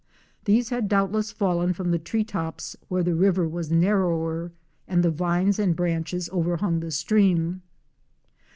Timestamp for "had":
0.71-0.87